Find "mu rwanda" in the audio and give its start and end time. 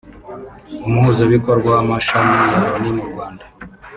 2.97-3.45